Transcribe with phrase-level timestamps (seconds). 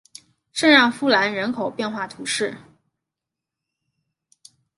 [0.51, 2.57] 圣让夫兰人口变化图示